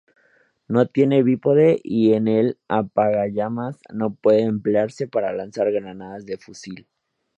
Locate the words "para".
5.07-5.31